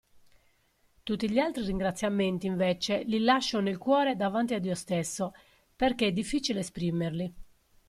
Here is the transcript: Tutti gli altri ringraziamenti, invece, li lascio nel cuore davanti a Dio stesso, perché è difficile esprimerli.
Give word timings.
Tutti 1.03 1.29
gli 1.29 1.37
altri 1.37 1.63
ringraziamenti, 1.63 2.47
invece, 2.47 3.03
li 3.03 3.19
lascio 3.19 3.59
nel 3.59 3.77
cuore 3.77 4.15
davanti 4.15 4.55
a 4.55 4.59
Dio 4.59 4.73
stesso, 4.73 5.31
perché 5.75 6.07
è 6.07 6.11
difficile 6.11 6.61
esprimerli. 6.61 7.31